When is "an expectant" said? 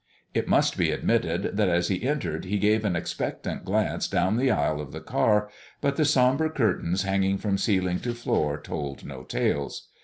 2.85-3.63